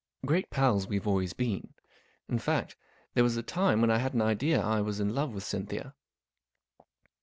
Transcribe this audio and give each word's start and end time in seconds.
Great 0.25 0.49
pals 0.49 0.87
we've 0.87 1.05
always 1.05 1.33
been. 1.33 1.75
In 2.27 2.39
fact, 2.39 2.75
there 3.13 3.23
was 3.23 3.37
a 3.37 3.43
time 3.43 3.81
when 3.81 3.91
I 3.91 3.99
had 3.99 4.15
an 4.15 4.21
idea 4.23 4.59
I 4.59 4.81
was 4.81 4.99
in 4.99 5.13
love 5.13 5.31
with 5.31 5.43
Cynthia. 5.43 5.93